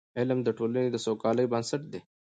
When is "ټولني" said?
0.57-0.87